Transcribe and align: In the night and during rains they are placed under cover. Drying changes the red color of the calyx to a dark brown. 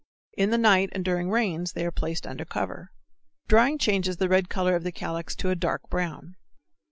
In 0.35 0.49
the 0.49 0.57
night 0.57 0.89
and 0.93 1.05
during 1.05 1.29
rains 1.29 1.73
they 1.73 1.85
are 1.85 1.91
placed 1.91 2.25
under 2.25 2.43
cover. 2.43 2.91
Drying 3.47 3.77
changes 3.77 4.17
the 4.17 4.29
red 4.29 4.49
color 4.49 4.75
of 4.75 4.83
the 4.83 4.91
calyx 4.91 5.35
to 5.35 5.51
a 5.51 5.55
dark 5.55 5.91
brown. 5.91 6.37